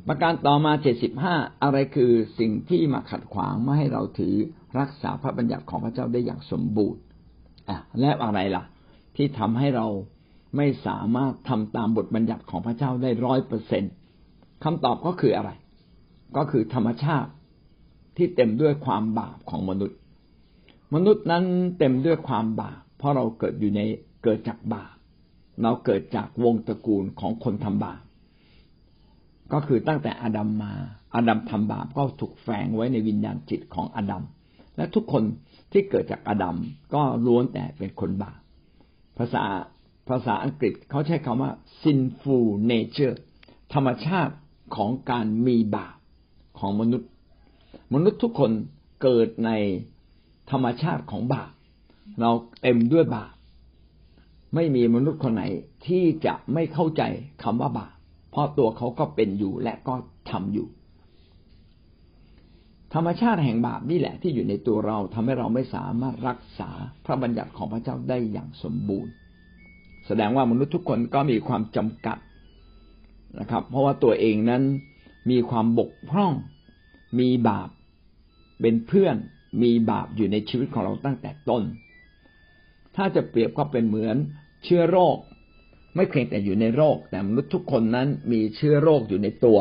[0.08, 4.36] ประการต่อมาเจ็ดสิบห้าอะไรคือสิ่งที่มาขัดขวางไม่ให้เราถือ
[4.80, 7.02] รักษาพระบัญญัติของพระเจ้าได้อย่างสมบูรณ์
[7.70, 8.64] อะและอะไรล่ะ
[9.16, 9.88] ที่ทำให้เรา
[10.58, 13.84] ไม่สามารถทำตามบทบัญญัติของพระเจ้าได้ร้อยเปอร์เซ็น
[14.64, 15.52] คำตอบก็คืออะไร
[16.38, 17.32] ก็คือธรรมชาติ
[18.18, 19.98] ที่เต็มด้วยความบาปของมนุษย์
[20.94, 21.46] มนุษย์นั้น
[21.80, 23.82] เต็มด้วยความบาปเพราะเราเกิดอยู่ใน
[24.24, 24.96] เกิดจากบาป
[25.64, 28.02] เราเกิดจากวงตระกูลของคนทำบาป
[29.54, 30.74] ก็คือตั้งแต่อาดัมมา
[31.16, 34.24] อาดัมทำบาปก็ถูกแฝงไว้ในวิญญาณจิตของอาดัม
[34.76, 35.24] และทุกคน
[35.72, 36.58] ที่เกิดจากอาดัม
[36.94, 38.40] ก็ล้วนแต่เป็นคนบาป
[39.18, 39.44] ภาษา
[40.10, 41.52] ภาษาอังกฤษเขาใช้คำว่า
[41.82, 43.16] sinful nature
[43.74, 44.36] ธรรมชาติ
[44.76, 45.96] ของการมีบาป
[46.60, 47.10] ของมนุษย์
[47.94, 48.52] มนุษย์ทุกคน
[49.04, 49.52] เกิดใน
[50.52, 51.52] ธรรมชาติของบาป
[52.22, 53.34] เราเต็มด้วยบาป
[54.56, 55.44] ไม่มีมนุษย์คนไหน
[55.88, 57.04] ที่จะไม่เข้าใจ
[57.44, 57.96] คำว่าบาป
[58.32, 59.96] เพราะตัวเขาก็เป็นอยู่และก็
[60.30, 60.68] ทำอยู่
[62.94, 66.70] ธรรมชาติแห่งบาปนี่แหละที่อยู่ในตัวเราทำให้เราไม่สามารถรักษา
[67.06, 69.12] พระบัญญัติของพระเจ้าได้อย่างสมบูรณ์
[70.08, 72.18] แสดงว่ามนุษย์ทุกคนก็มีความจำกัด
[73.40, 74.64] นะครับ เพราะว่าตัวเองนั้น
[75.30, 76.34] มีความบกพร่อง
[77.20, 77.70] มีบาป
[78.62, 79.16] เป็นเพื่อน
[79.64, 81.64] มีบาปอยู่ในชีวิตของเราตั้งแต่ต้น
[82.96, 84.18] ถ้าจะเปรียบก็เป็นเหมือน
[84.64, 85.18] เชื้อโรค
[85.96, 89.60] ไม่เพียงแต่อยู่ในโรค แต่มนุษย์ทุกคนนั้นมีเชื้อโรคอยู่ในตัว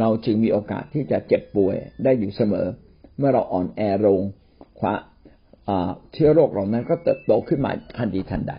[0.00, 2.66] เราจึงมีโอกาสที่จะเจ็บป่วยได้อยู่เสมอ
[3.18, 4.20] เมื่อเราอ่อนแอลง
[4.80, 4.94] ควา
[6.12, 8.52] เชื้อโรคเหล่านั้นก็เติบโตขึ้นมาทันทีทันใด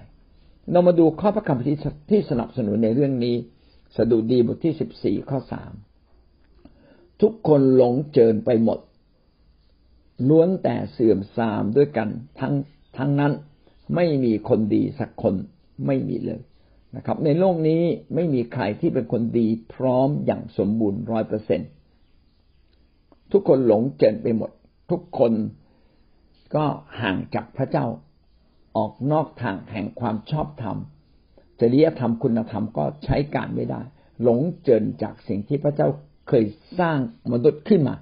[0.72, 1.68] เรามาดูข้อพระคัมภีร์
[2.12, 3.36] ที่สนับสนุนในเรื่องนี้
[3.98, 5.72] สดุดีบทที่สิบสี่ข้อสาม
[7.22, 8.80] ทุกคนหลงเจินไปหมด
[10.30, 12.54] ล้วนแต่เสื่อมทรามด้วยกันทั้ง
[12.98, 13.34] ทั้งนั้น
[13.96, 15.36] ไม่มีคนดีสักคน
[15.86, 16.42] ไม่มีเลย
[16.96, 17.82] นะครับ ในโลกนี้
[18.14, 21.62] ไม่มีใครที่เป็นคนดีพร้อมอย่างสมบูรณ์ร้อยเปอร์เซ็น
[23.32, 24.52] ทุกคนหลงเจนไปหมด
[24.92, 25.34] ทุกคน
[26.56, 26.66] ก็
[27.02, 27.86] ห่างจากพระเจ้า
[28.78, 30.78] ออกนอกทางแห่งความชอบธรรม
[31.60, 33.82] จริยธรรมคุณธรรมก็ใช้การไม่ได้
[34.24, 35.88] หลงเจินจากสิ่งที่พระเจ้า
[36.28, 36.46] เคย
[36.80, 37.00] สร้าง
[37.32, 37.96] มนุษย์ขึ้นมา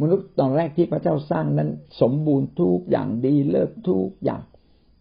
[0.00, 4.42] มนุษย์ตอนแรกที่พระเจ้าสร้างนั้น สมบูรณ์ทุกอย่างดีเลิศทุกอย่าง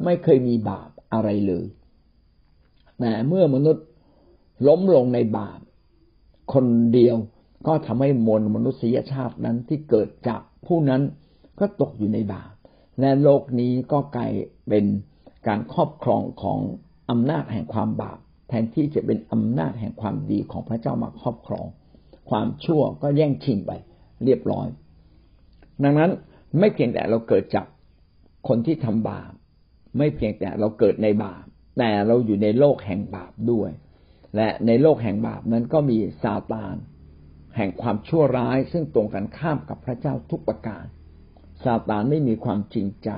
[0.03, 1.65] ไม่เคยมีบาปอะไรเลย
[2.99, 3.85] แต่เมื่อมนุษย์
[4.67, 5.59] ล้มลงในบาป
[6.53, 7.15] คนเดียว
[7.67, 11.01] ก็ทำให้มวลมนุษยชาตินั้นที่เกิดจากผู้นั้น
[11.59, 12.51] ก็ตกอยู่ในบาป
[12.99, 14.31] และโลกนี้ก็กลาย
[14.69, 14.85] เป็น
[15.47, 16.59] การครอบครองของ
[17.11, 21.65] อำนาจแห่งความบาป แทนที่จะเป็นอำนาจแห่งความดีของพระเจ้ามาครอบครอง
[22.29, 23.71] ความชั่วก็แย่งชิงไป
[24.23, 24.67] เรียบร้อย
[25.83, 26.11] ดังนั้น
[26.59, 27.65] ไม่เพียงแต่เราเกิดจาก
[28.47, 29.31] คนที่ทำบาป
[29.97, 31.43] ไม่เพียงแต่เราเกิดในบาป
[31.77, 33.71] แต่เราอยู่ในโลกแห่งบาปด้วย
[34.35, 36.75] และในโลกแห่งบาปนั้นก็มีซาตาน
[37.55, 40.85] แห่งความชั่วร้าย ซึ่งตรงกันข้ามกับพระเจ้าทุกประการ
[41.63, 43.09] ซาตานไม่มีความจริงใจ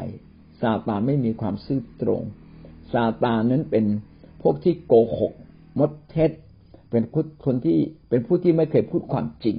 [0.62, 2.22] ซาตานไม่มีความซื่อตรง
[2.94, 3.86] ซาตานนั้นเป็น
[4.42, 5.34] พวกที่โกหก
[5.80, 6.32] มดเท็จ
[6.92, 7.04] เป็น
[7.46, 7.78] คนที่
[8.10, 9.56] เป็นผู้ที่ไม่เคยพูดความจริง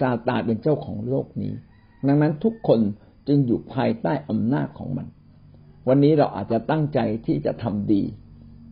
[0.00, 1.52] ซาตานเป็นเจ้าของโลกนี้
[2.06, 2.80] ดังนั้นทุกคน
[3.28, 5.06] จึงอยู่ภายใต้อำนาจของมัน
[5.88, 8.02] วันนี้เราอาจจะตั้งใจที่จะทำดี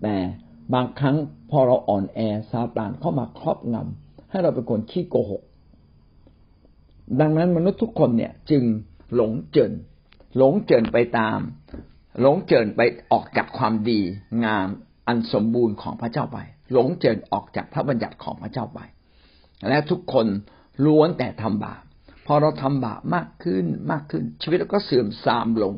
[0.02, 0.16] แต่
[0.74, 1.16] บางครั้ง
[1.50, 2.20] พอเราอ่อนแอ
[2.50, 5.42] ซาตานเข้ามาครอบงำให้เราเป็นคนขี้โกหก
[7.20, 8.62] ดังนั้นมนุษย์ทุกคนเนี่ยจึง
[9.14, 9.72] หลงเจิน
[10.36, 11.38] หลงเจินไปตาม
[12.20, 12.80] หลงเจินไป
[13.12, 14.00] ออกจากความดี
[14.44, 14.68] งาม
[15.06, 16.38] อันสมบูรณ์ของพระเจ้าไป
[16.72, 18.80] หลงเจินออกจากพระบัญญัติของพระเจ้าไป
[19.68, 20.26] และทุกคน
[20.84, 21.82] ล้วนแต่ทำบาป
[22.26, 25.74] พอเราทำบาปมากขึ้นมากขึ้น ชีวิตเราก็เสื่อมทรามลง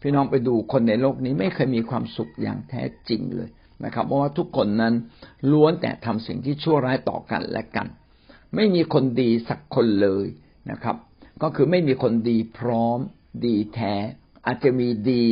[0.00, 3.48] พี่น้องไปดูคนในโลกนี้ไม่เคยมีความสุขอย่างแท้จริงเลย
[3.84, 4.94] นะครับ เพราะว่าทุกคนนั้น
[5.50, 7.86] ล้วนแต่ทำสิ่งที่ชั่วร้ายต่อกันและกัน
[8.54, 10.26] ไม่มีคนดีสักคนเลย
[10.70, 10.96] นะครับ
[11.42, 12.98] ก็คือไม่มีคนดีพร้อม
[13.46, 13.94] ดีแท้
[14.46, 15.26] อาจจะมีดี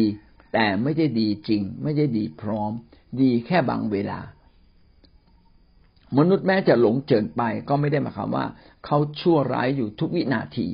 [0.52, 2.72] แต่ไม่ได้ดีจริง ไม่ได้ดีพร้อม
[3.20, 4.20] ดีแค่บางเวลา
[6.18, 8.46] มนุษย์แม้จะหลงเจินไปก็ไม่ได้หมายความว่า
[8.86, 10.66] เขาชั่วร้ายอยู่ทุกวินาที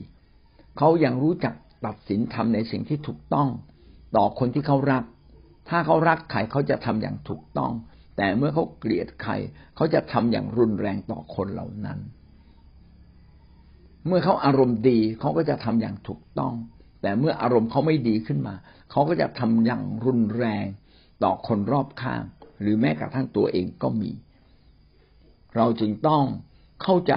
[0.78, 1.54] เขายังรู้จัก
[1.86, 3.48] ตัดสินทำในสิ่งที่ถูกต้อง
[4.16, 5.04] ต่อคนที่เขารัก
[5.68, 7.72] ถ้าเขารักใครเขาจะทำอย่างถูกต้อง
[8.16, 9.32] แต่เมื่อเขาเกลียดใคร
[9.76, 11.98] เขาจะทำอย่างรุนแรงต่อคนเหล่านั้น
[14.06, 16.54] เมื่อเขาอารมณ์ดีเขาก็จะทำอย่างถูกต้อง
[17.02, 18.54] แต่เมื่ออารมณ์เขาไม่ดีขึ้นมา
[18.90, 20.66] เขาก็จะทำอย่างรุนแรง
[21.24, 22.22] ต่อคนรอบข้าง
[22.60, 24.10] หรือแม้กระทั่งตัวเองก็มี
[25.56, 26.24] เราจึงต้อง
[26.82, 27.14] เข้าใจ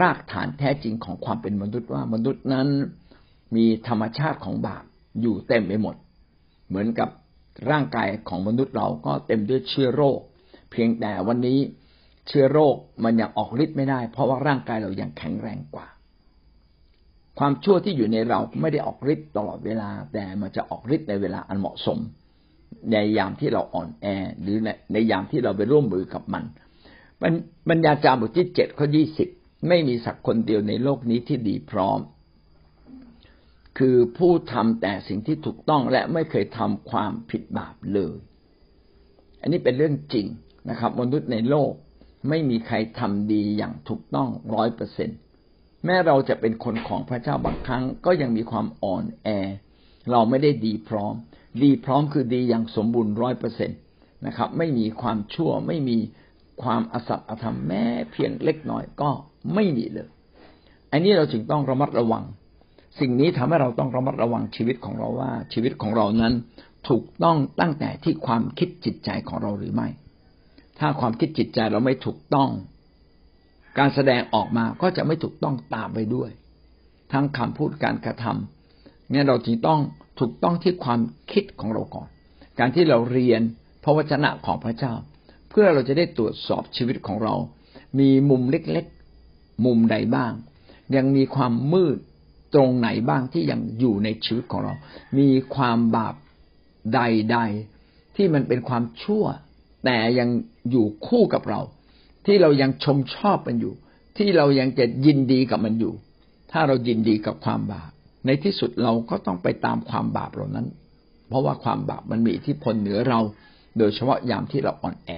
[0.00, 2.68] รากฐานแท้จริงของความเป็นมนุษย์ว่ามนุษย์นั้น
[3.56, 4.84] มีธรรมชาติของบาป
[5.20, 5.96] อยู่เต็มไปหมด
[6.72, 7.10] เหมือนกับ
[7.70, 10.20] ร่างกายของมนุษย์เราก็เต็มด้วยเชื้อโรค
[10.70, 11.58] เพียงแต่วันนี้
[12.28, 15.86] เชื้อโรคมันยังออกฤทธิ์ไม่ได้ เพราะว่าร่างกายเรายังแข็งแรงกว่า
[17.38, 21.98] ความชั่วที่อยู่ในเราไม่ได้ออกฤทธิ์ตลอดเวลา แต่มันจะออกฤทธิ์ในเวลาอันเหมาะสม
[22.92, 24.06] ในยามที่เราอ่อนแอ
[24.40, 26.44] หรือในในยามที่เราไปร่วมมือกับมัน
[27.68, 29.28] บรรยาจารบทที่เจ็ดข้อยี่สิบ
[29.68, 31.98] ไม่มีสักคนเดียวในโลกนี้ที่ดีพร้อม
[33.78, 38.16] คือผู้ทำแต่สิ่งที่ถูกต้องและไม่เคยทำความผิดบาปเลย
[39.40, 40.26] อันนี้เป็นเรื่องจริง
[40.70, 41.72] นะครับ มนุษย์ในโลก
[42.28, 45.18] ไม่มีใครทำดีอย่างถูกต้องร้อยเปอร์เซ็นต์
[45.84, 49.28] แม้เราจะเป็นคนของพระเจ้าบางครั้ง ก็ยังมีความอ่อนแอ
[50.10, 51.14] เราไม่ได้ดีพร้อม
[51.62, 53.74] ดีพร้อมคือดีอย่างสมบูรณ์ร้อยเปอร์เซ็นต
[54.26, 55.98] นะครับ ไม่มีความชั่วไม่มี
[56.62, 59.10] ความอสัตย์อธรรมแม้เพียงเล็กน้อยก็
[59.54, 60.08] ไม่มีเลย
[60.92, 62.24] อันนี้เราจึงต้องระมัดระวัง
[63.00, 66.34] สิ่งนี้ทำให้เราต้องระมัดระวังชีวิตของเราว่า ชีวิตของเรานั้น
[66.88, 69.88] ถูกต้องตั้งแต่ที่ความคิดจิตใจของเราหรือไม่
[70.78, 72.50] ถ้าความคิดจิตใจเราไม่ถูกต้อง
[73.78, 76.30] การแสดงออกมาก็จะไม่ถูกต้องตามไปด้วย
[77.12, 79.80] ทั้งคำพูดการกระทำเนี่ยเราจึงต้อง
[80.20, 81.00] ถูกต้องที่ความ
[81.32, 82.08] คิดของเราก่อน
[82.58, 83.42] การที่เราเรียน
[83.84, 84.94] พระวจนะของพระเจ้า
[85.50, 87.34] เพื่อเราจะได้ตรวจสอบชีวิตของเรา
[87.98, 90.32] มีมุมเล็กๆ มุมใดบ้าง
[90.96, 91.98] ยังมีความมืด
[92.54, 94.74] ตรงไหนบ้างที่ยังอยู่ในชีวิตของเรา
[95.18, 96.14] มีความบาป
[96.94, 97.38] ใด
[97.76, 99.24] ๆ ที่มันเป็นความชั่ว
[99.84, 100.28] แต่ยัง
[100.70, 101.60] อยู่คู่กับเรา
[102.26, 103.74] ที่เรายังชมชอบมันอยู่
[104.18, 105.94] ที่เรายังจะยินดีกับมันอยู่
[106.52, 107.90] ถ้าเรายินดีกับความบาป
[108.26, 110.66] ในที่สุดเราก็ต้องไปตามความบาปเหล่านั้น
[111.28, 113.20] เพราะว่าความบาปมันมีอิทธิพลเหนือเรา
[113.78, 115.10] โดยเฉพาะยามที่เราอ่อนแอ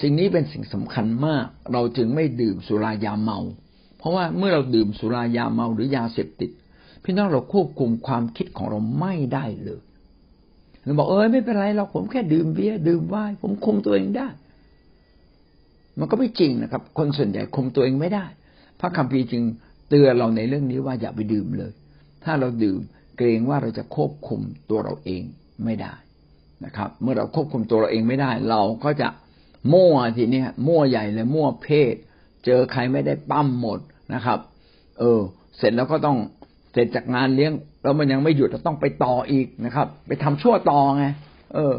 [0.00, 3.38] สิ่งนี้เป็นสิ่งสำคัญมาก เราจึงไม่ดื่มสุรายาเมา
[3.98, 6.50] เพราะว่าเมื่อเราดื่มสุรายาเมาหรือยาเสพติด
[7.04, 9.80] พี่น้องเราควบคุมความคิดของเราไม่ได้เลย
[10.82, 14.28] เราบอกเออไม่เป็นไรเราผมแค่ดื่มเบียร์ดื่มไวน์ผมคุมตัวเองได้
[15.98, 18.26] มันก็ไม่จริงนะครับ คนส่วนใหญ่คุมตัวเองไม่ได้
[18.80, 19.42] พระคัมภีร์จึง
[19.88, 21.72] เตือนเราในเรื่องนี้ว่าอย่าไปดื่มเลย
[22.24, 22.80] ถ้าเราดื่ม
[23.16, 25.22] เกรงว่าเราจะควบคุมตัวเราเอง
[25.64, 25.94] ไม่ได้
[26.64, 29.08] นะครับ เมื่อเราควบคุมตัวเราเองไม่ได้ เราก็จะ
[29.72, 31.94] มั่วทีนี้มั่วใหญ่เลยมั่วเพศ
[32.46, 33.80] เจอใครไม่ได้ปั้มหมด
[34.14, 34.38] นะครับ
[34.98, 35.20] เออ
[35.58, 36.18] เสร็จแล้วก็ต้อง
[36.72, 41.04] เสร็จจากงานเลี้ยง แล้วมันยังไม่หยุดเราต้องไปต่ออีกนะครับ ไปทำชั่วต่อไง
[41.54, 41.74] เออ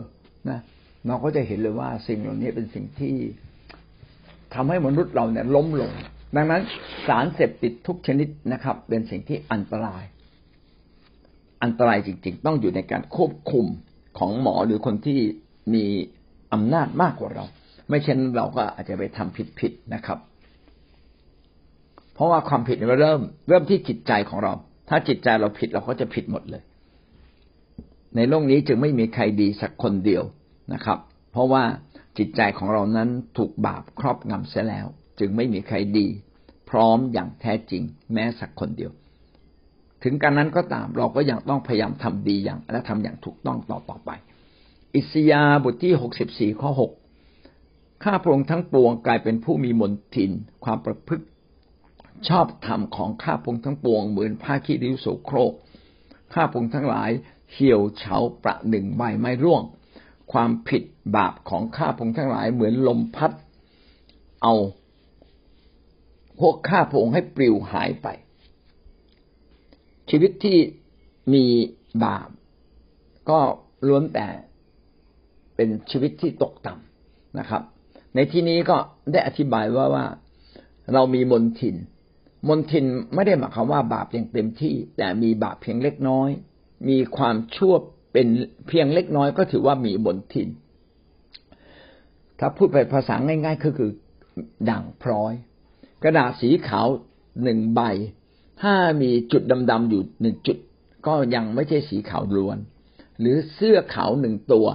[0.49, 0.59] นะ
[1.07, 3.15] เราก็จะเห็นเลยว่าสิ่งเหล่านี้เป็นสิ่งที่
[4.53, 5.91] ทำให้มนุษย์เราเนี่ยล้มลง
[6.35, 6.61] ดังนั้น
[7.07, 10.03] สารเสพติดทุกชนิดนะครับ เป็นสิ่งที่อันตราย
[11.63, 13.65] อันตรายจริง ๆ ต้องอยู่ในการควบคุม
[14.17, 15.19] ของหมอหรือคนที่
[15.73, 15.85] มี
[16.53, 17.45] อำนาจมากกว่าเรา
[17.89, 20.19] ไม่เช่นเราก็อาจจะไปทำผิดๆนะครับ
[22.17, 24.53] เพราะว่าความผิดมันเริ่ม เริ่มที่จิตใจของเรา
[24.89, 26.63] ถ้าจิตใจเราผิดเราก็จะผิดหมดเลย
[28.15, 30.23] ในโลกนี้จึงไม่มีใครดีสักคนเดียว
[30.73, 30.99] นะครับ
[31.31, 31.63] เพราะว่า
[32.17, 34.87] จิตใจของเรานั้นถูกบาปครอบงำเสียแล้ว
[35.19, 36.07] จึงไม่มีใครดี
[36.69, 38.91] พร้อมอย่างแท้จริง แม้สักคนเดียว
[40.03, 44.11] ถึงการนั้นก็ตามเราก็ยังต้องพยายามทำดีอย่างและทำอย่างถูกต้องต่อต่อไป
[44.95, 46.91] อิสยาบทที่หกสิบสี่ข้อหก
[48.03, 50.31] ข้าพระองค์ทั้งปวงกลายเป็นผู้มีมนทิน
[50.63, 51.25] ความประพฤติ
[52.29, 55.53] ชอบธรรมของข้าพงทั้งปวงเหมือนผ้าขี้ริ้วโสโครก
[56.33, 57.09] ข้าพงทั้งหลาย
[57.53, 59.63] เหี่ยวเฉาประหนึ่งใบไม้ร่วง
[60.31, 60.83] ความผิด
[61.15, 63.31] บาปของข้าพงทั้งหลายเหมือนลมพัด
[64.43, 64.53] เอา
[66.39, 68.07] พวกข้าพงให้ปลิวหายไป
[70.09, 70.57] ชีวิตที่
[71.33, 71.45] มี
[72.03, 72.29] บาป
[73.29, 73.39] ก็
[73.87, 74.27] ล้วนแต่
[75.55, 77.61] เป็นชีวิตที่ตกต่ำนะครับ
[78.15, 78.77] ในที่นี้ก็
[79.11, 80.05] ได้อธิบายว่าว่า
[80.93, 81.75] เรามีมนทิน
[82.47, 86.29] มนทินไม่ได้หมายความว่าบาปอย่างเต็มที่ แต่มีบาปเพียงเล็กน้อย
[86.89, 87.73] มีความชั่ว
[88.13, 88.27] เป็น
[88.67, 90.49] เพียงเล็กน้อยก็ถือว่ามีบนทิน
[92.39, 93.91] ถ้าพูดไปภาษาง่าย ๆ ก็คือ
[94.69, 95.33] ด่างพร้อย
[96.03, 96.87] กระดาษสีขาว
[97.43, 97.81] หนึ่งใบ
[98.61, 100.57] ถ้ามีจุดดำๆอยู่หนึ่งจุด
[101.07, 102.57] ก็ยังไม่ใช่สีขาวล้วน
[103.19, 104.67] หรือเสื้อขาวหนึ่งตัว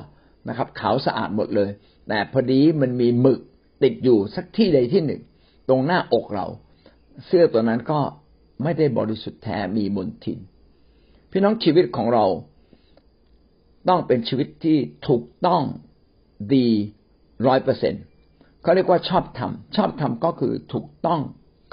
[0.48, 1.70] นะครับ ขาวสะอาดหมดเลย
[2.09, 3.40] แต่พอดีมันมีหมึก
[3.83, 5.22] ติดอยู่สักที่ใดที่หนึ่ง
[5.68, 6.46] ตรงหน้าอกเรา
[7.27, 8.01] เสื้อตัวนั้นก็
[8.62, 10.38] ไม่ได้บริสุทธิ์แท้มีมลทิน
[11.31, 12.27] พี่น้องชีวิตของเรา
[13.88, 15.62] ต้องเป็นชีวิตที่ถูกต้อง
[16.55, 16.68] ดี
[17.46, 17.94] ร้อยเปอร์เซ็น
[18.62, 21.20] เขาเรียกว่าชอบทำชอบทำก็คือถูกต้อง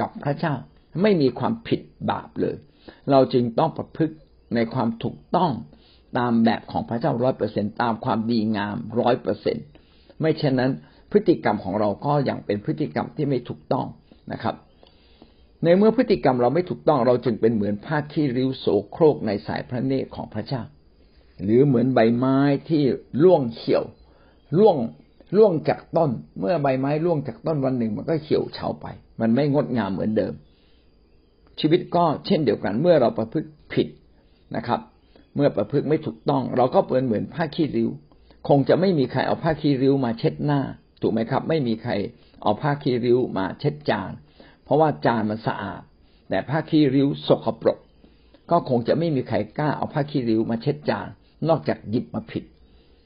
[0.02, 0.54] กับพระเจ้า
[1.02, 2.56] ไม่มีความผิดบาปเลย
[3.12, 4.15] เราจึงต้องประพฤติ
[4.56, 5.52] ในความถูกต้อง
[6.17, 9.58] ตามแบบของพระเจ้าร้อยเปอร์เซ็นตามความดีงามร้อยเปอร์เซ็น
[10.21, 10.71] ไม่เช่นนั้น
[11.12, 13.86] พฤติกรรมของเราก็ยังเป็นพฤติกรรมที่ไม่ถูกต้อง
[14.32, 14.56] นะครับ
[15.63, 20.61] ในเมื่อพฤติกรรมเราไม่ถูกต้องเราจึงเป็นเหมือนผ้าขี้ริ้วโสโครกในสายพระเนตรของพระเจ้า
[21.43, 22.83] หรือเหมือนใบไม้ที่
[23.23, 23.83] ร่วงเขียว
[24.57, 24.77] ร่วง
[25.37, 28.85] ร่วงจากต้น เมื่อใบไม้ร่วงจากต้นวันหนึ่งมันก็เขียวเฉาไป
[29.21, 30.33] มันไม่งดงามเหมือนเดิม
[31.59, 33.87] ชีวิตก็เช่นเดียวกัน เมื่อเราประพฤติผิด
[34.55, 34.79] นะครับ
[35.35, 37.89] เมื่อประพฤติไม่ถูกต้อง เราก็เป็นเหมือนผ้าขี้ริ้ว
[38.47, 40.61] คงจะไม่มีใครเอาผ้าขี้ริ้วมาเช็ดหน้า
[41.01, 41.91] ถูกไหมครับ ไม่มีใคร
[42.43, 44.11] เอาผ้าขี้ริ้วมาเช็ดจาน
[44.69, 45.82] เพราะว่าจานมันสะอาด
[46.29, 47.79] แต่ผ้าขี้ริ้วสกปรก
[48.51, 51.08] ก็คงจะไม่มีใครกล้าเอาผ้าขี้ริ้วมาเช็ดจาน
[51.49, 52.43] นอกจากหยิบมาผิด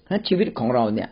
[0.08, 1.10] ถ้าชีวิตของเราเนี่ย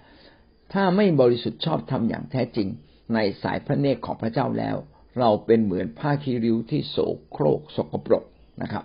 [0.73, 2.67] ถ้าไม่บริสุทธิ์ชอบทำอย่างแท้จริง
[3.13, 4.75] ในสายพระเนตรของพระเจ้าแล้ว
[5.19, 6.97] เราเป็นเหมือนผ้าคีริ้วที่โส
[7.31, 8.23] โครกสกปรก
[8.61, 8.83] นะครับ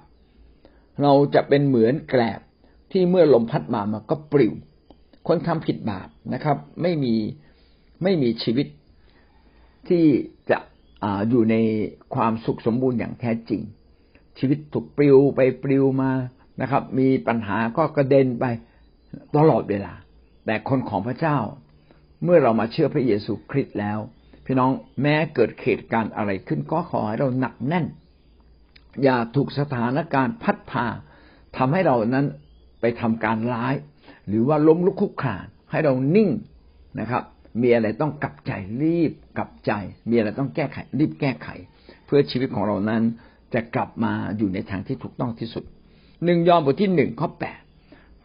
[1.02, 2.40] เราจะเป็นเหมือนแกลบ
[2.92, 4.54] ที่เมื่อลมพัดมามันก็ปลิว
[5.26, 7.14] คนทำผิดบาปนะครับ ไม่มี
[8.02, 8.66] ไม่มีชีวิต
[9.88, 10.04] ที่
[10.50, 10.58] จะ
[11.28, 11.56] อยู่ใน
[12.14, 13.62] ความสุขสมบูรณ์อย่างแท้จริง
[14.38, 16.12] ชีวิตถูกปลิวไปปลิวมา
[16.60, 18.44] นะครับ มีปัญหาก็กระเด็นไป
[19.36, 19.92] ตลอดเวลา
[20.46, 21.38] แต่คนของพระเจ้า
[22.24, 23.98] เมื่อเรามาเชื่อพระเยซูคริสต์แล้ว
[24.44, 24.70] พี่น้อง
[25.02, 27.86] แม้เกิดเหตุการณ์อะไรขึ้นก็ขอให้เราหนักแน่น
[29.02, 30.86] อย่าถูกสถานการณ์พัดพา
[31.56, 32.26] ทำให้เรานั้น
[32.80, 33.74] ไปทำการร้าย
[34.28, 36.30] หรือว่าล้มลุกคุกคานให้เรานิ่ง
[37.00, 37.22] นะครับ
[37.62, 39.72] มีอะไรต้องกลับใจรีบกลับใจ
[40.10, 41.48] มีอะไรต้องแก้ไข รีบแก้ไข
[42.06, 43.02] เพื่อชีวิตของเรานั้น
[43.54, 45.64] จะกลับมาอยู่ในทางที่ถูกต้องที่สุด
[46.24, 47.60] หนึ่งยอห์นบทที่หนึ่งข้อแปด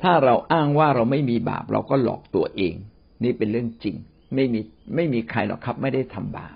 [0.02, 2.76] ถ้าเราอ้างว่าเราไม่มีบาปเราก็หลอกตัวเอง
[3.24, 3.96] นี่เป็นเรื่องจริง
[4.36, 4.60] ไม่มี
[4.96, 6.56] ไม่มีใครหรอกครับ ไม่ได้ทำบาป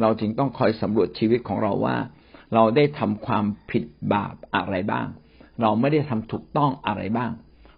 [0.00, 1.96] เราจึงต้องคอยสำรวจชีวิตของเราว่า
[2.54, 5.06] เราได้ทำความผิดบาปอะไรบ้าง
[5.62, 7.30] เราไม่ได้ทำถูกต้องอะไรบ้าง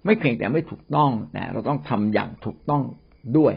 [0.04, 2.82] ไม่เพียงแต่ไม่ถูกต้องแต่เราต้องทำอย่างถูกต้อง
[3.38, 3.54] ด้วย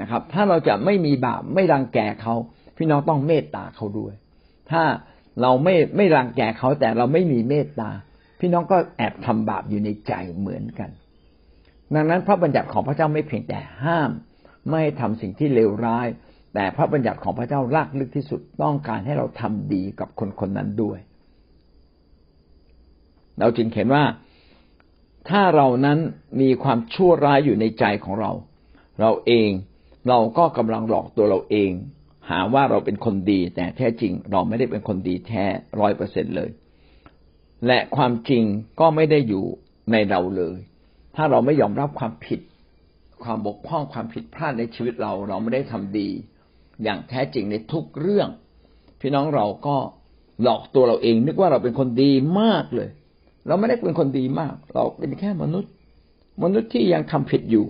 [0.00, 2.34] นะครับ ถ้าเราจะไม่มีบาปไม่รังแกเขา
[2.76, 4.14] พี่น้องต้องเมตตาเขาด้วย
[4.70, 4.82] ถ้า
[5.42, 7.90] เราไม่ไม่รังแกเขาแต่เราไม่มีเมตตา
[8.40, 10.90] พี่น้องก็แอบทำบาปอยู่ในใจเหมือนกัน
[11.94, 14.10] ดังนั้นพระบัญญัติของพระเจ้าไม่เพียงแต่ห้าม
[14.68, 16.06] ไม่ให้ทำสิ่งที่เลวร้าย
[16.54, 20.98] แต่พระบัญญัติของพระเจ้ารากลึกที่สุดต้องการให้เราทำดีกับคนคนนั้นด้วย
[23.40, 24.04] เราจึงเห็นว่า
[25.28, 25.98] ถ้าเรานั้น
[26.40, 28.32] มีความชั่วร้ายอยู่ในใจของเรา
[29.00, 29.50] เราเอง
[30.08, 31.70] เราก็กำลังหลอกตัวเราเอง
[32.30, 35.44] หาว่าเราเป็นคนดี แต่แท้จริงเราไม่ได้เป็นคนดีแท้
[35.80, 36.50] ร้อยเปอร์เซ็นเลย
[37.66, 38.44] และความจริง
[38.80, 39.44] ก็ไม่ได้อยู่
[39.92, 40.58] ในเราเลย
[41.16, 42.40] ถ้าเราไม่ยอมรับความผิด
[43.22, 46.08] ความบกพร่องความผิดพลาดในชีวิตเรา เราไม่ได้ทำดี
[46.82, 48.28] อย่างแท้จริงในทุกเรื่อง
[49.00, 49.76] พี่น้องเราก็
[50.42, 52.88] หลอกตัวเราเอง นึกว่าเราเป็นคนดีมากเลย
[53.46, 55.72] เราไม่ได้เป็นคนดีมาก เราเป็นแค่มนุษย์
[56.42, 57.66] มนุษย์ที่ยังทำผิดอยู่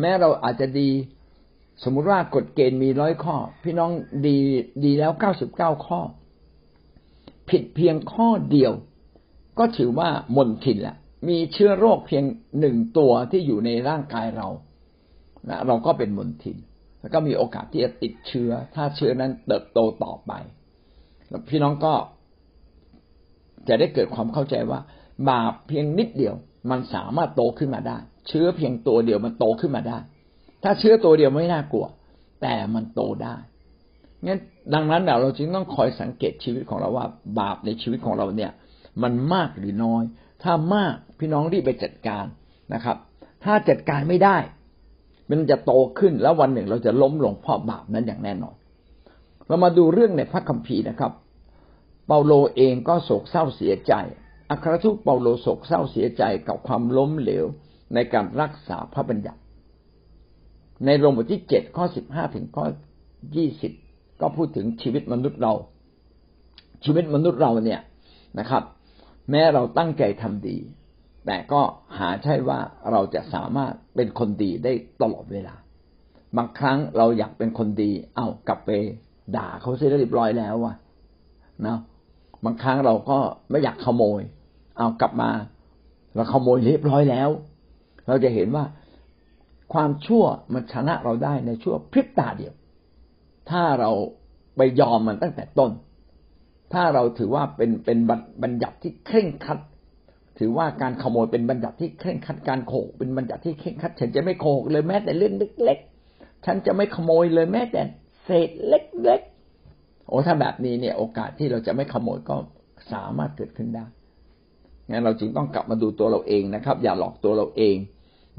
[0.00, 0.90] แม้เราอาจจะดี
[1.84, 3.90] สมมุติว่ากฎเกณฑ์มีร้อยข้อ พี่น้อง
[4.26, 4.36] ดี
[4.84, 6.00] ดีแล้วเก้าสิบเก้าข้อ
[7.50, 8.72] ผิดเพียงข้อเดียว
[9.58, 10.96] ก็ถือว่ามนทินแหละ
[11.28, 12.24] มีเชื้อโรคเพียง
[12.60, 14.48] หนึ่งตัวที่อยู่ในร่างกายเรา
[15.48, 16.56] นะเราก็เป็นมนทิน
[17.00, 20.32] แล้วก็มีโอกาสที่จะติดเชื้อ ถ้าเชื้อนั้นเติบโตต่อไป
[21.28, 21.94] แล้วพี่น้องก็
[23.68, 24.80] จะได้เกิดความเข้าใจว่า
[25.28, 26.34] บาปเพียงนิดเดียว
[26.70, 29.98] มันสามารถโตขึ้นมาได้ เชื้อเพียงตัวเดียวมันโตขึ้นมาได้
[30.62, 31.86] ถ้าเชื้อตัวเดียวไม่น่ากลัว
[32.42, 33.36] แต่มันโตได้
[34.26, 34.38] งั้น
[34.74, 37.06] ดังนั้นเราจึงต้องคอยสังเกตชีวิตของเราว่า
[37.38, 38.50] บาปในชีวิตของเราเนี่ย
[39.02, 40.02] มันมากหรือน้อย
[40.42, 42.24] ถ้ามากพี่น้องรีบไปจัดการ
[42.74, 42.96] นะครับ
[43.44, 44.36] ถ้าจัดการไม่ได้
[45.28, 48.54] มันจะโตขึ้นแล้ววันหนึ่งเราจะล้มลงเพราะบาปนั้นอย่างแน่นอน
[49.46, 51.12] เรามาดูเรื่องในพระคัมภีร์นะครับ
[52.06, 53.92] เปาโลเองก็โศกเศร้าเสียใจ
[54.50, 57.44] อัครทูตเปาโลโศกเศร้าเสียใจกับความล้มเหลว
[57.94, 59.40] ในการรักษาพระบัญญัติ
[60.86, 62.64] ในโรมบทที่เจ็ดข้อสิบห้าถึงข้อ
[63.36, 63.72] ยี่สิบ
[64.20, 65.52] ก็พูดถึงชีวิตมนุษย์เรา
[66.84, 67.80] ชีวิตมนุษย์เราเนี่ย
[68.38, 68.62] นะครับ
[69.30, 70.56] แม้เราตั้งใจทำดี
[71.26, 71.60] แต่ก็
[71.98, 72.58] หาใช่ว่า
[72.90, 74.72] เราจะสามารถเป็นคนดีได้
[75.02, 75.54] ตลอดเวลา
[76.36, 78.70] บางครั้งเราอยากเป็นคนดี เอากลับไป
[79.36, 80.74] ด่าเขาเสียเรียบร้อยแล้วอะ
[81.66, 81.76] นะ
[82.44, 83.18] บางครั้งเราก็
[83.50, 84.20] ไม่อยากขโมย
[84.78, 85.30] เอากลับมา
[86.14, 87.28] เราขโมยเรียบร้อยแล้ว
[88.10, 88.64] เราจะเห็นว่า
[89.72, 92.54] ความชั่วมันชนะเราได้ในชั่วพริบตาเดียว
[93.50, 93.90] ถ้าเรา
[94.56, 95.70] ไปยอมมันตั้งแต่ต้น
[96.72, 97.98] ถ้าเราถือว่าเป็นเป็น
[98.42, 99.58] บัญญัติที่เคร่งครัด
[100.38, 107.80] ถือว่าการขโมยเป็นบัญญัติที่เคร่งครัดการโขกเป็นบัญญัติที่เคร่งครัด ฉันจะไม่โขกเลยแม้แต่เรื่องเล็กๆ ฉันจะไม่ขโมยเลยแม้แต่
[108.24, 112.36] เศษเล็กๆ โอ้ถ้าแบบนี้เนี่ย โอกาสที่เราจะไม่ขโมยก็
[112.92, 113.84] สามารถเกิดขึ้นได้
[114.90, 117.76] งั้นเราจึงต้องกลับมาดูตัวเราเองนะครับ อย่าหลอกตัวเราเอง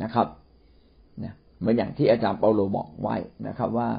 [0.04, 0.28] นะครับ
[1.20, 3.16] เนี่ยเหมือนอย่างที่อาจารย์เปาโลบอกไว้
[3.48, 3.90] นะครับ ว่า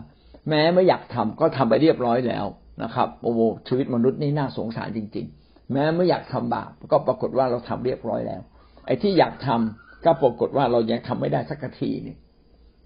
[0.49, 2.47] แม้ไม่อยากทำก็ทำไปเรียบร้อยแล้ว
[2.83, 8.41] นะครับโอ้โหชีวิตมนุษย์นี่น่าสงสารจริง ๆ แม้ไม่อยากทำบาปก็ปรากฏว่าเราทำเรียบร้อยแล้ว
[8.87, 12.17] ไอ้ที่อยากทำก็ปรากฏว่าเรายังทำไม่ได้สักทีนี่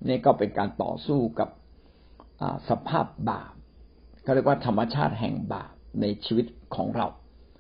[0.09, 1.49] นี่ก็เป็นการต่อสู้กับ
[2.69, 3.53] สภาพบาป
[4.23, 7.07] เขาเรียกว่าธรรมชาติแห่งบาปในชีวิตของเรา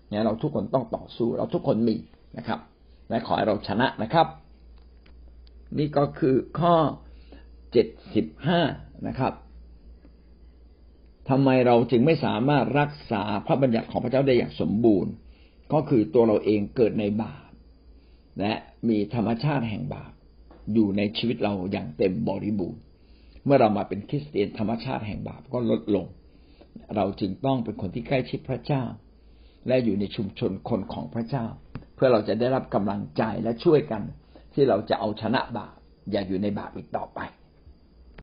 [0.09, 1.97] เนี่ยเราทุกคนต้องต่อสู้ เราทุกคนมี
[2.38, 2.61] นะครับ
[3.09, 4.27] และขอให้เราชนะนะครับ
[5.79, 6.76] นี่ก็คือข้อ
[7.72, 8.61] เจ็ดสิบห้า
[9.07, 9.33] นะครับ
[11.29, 15.12] ทำไมเราจึงไม่สามารถรักษาพระบัญญัติของพระเจ้าได้อย่างสมบูรณ์
[15.72, 17.50] ก็คือตัวเราเองเกิดในบาป
[18.40, 18.52] และ
[18.88, 20.12] มีธรรมชาติแห่งบาป
[20.72, 22.81] อยู่ในชีวิตเราอย่างเต็มบริบูรณ์
[23.44, 26.07] เมื่อเรามาเป็นคริสเตียนธรรมชาติแห่งบาปก็ลดลง
[26.96, 28.83] เราจึงต้องเป็นคนที่ใกล้ชิดพระเจ้า
[29.68, 31.46] และอยู่ในชุมชนคนของพระเจ้า
[31.94, 34.02] เพื่อเราจะได้รับกำลังใจและช่วยกัน
[34.57, 35.77] ที่เราจะเอาชนะบาป
[36.11, 37.21] อย่าอยู่ในบาปอีกต่อไป